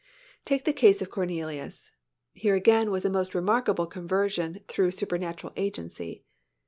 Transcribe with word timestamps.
Take 0.45 0.63
the 0.65 0.73
case 0.73 1.03
of 1.03 1.11
Cornelius. 1.11 1.91
Here 2.33 2.55
again 2.55 2.89
was 2.89 3.05
a 3.05 3.09
most 3.11 3.35
remarkable 3.35 3.85
conversion 3.85 4.61
through 4.67 4.89
supernatural 4.89 5.53
agency. 5.55 6.23